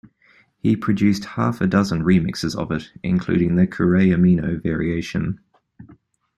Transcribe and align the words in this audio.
He 0.57 0.75
produced 0.75 1.25
half 1.25 1.61
a 1.61 1.67
dozen 1.67 2.01
remixes 2.03 2.55
of 2.55 2.71
it, 2.71 2.91
including 3.03 3.55
the 3.55 3.67
"Kurayamino 3.67 4.59
Variation". 4.63 5.41